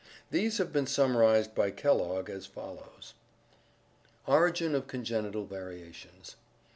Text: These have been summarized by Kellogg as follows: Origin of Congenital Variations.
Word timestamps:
These 0.31 0.57
have 0.57 0.73
been 0.73 0.87
summarized 0.87 1.53
by 1.53 1.69
Kellogg 1.69 2.27
as 2.27 2.47
follows: 2.47 3.13
Origin 4.25 4.73
of 4.73 4.87
Congenital 4.87 5.45
Variations. 5.45 6.37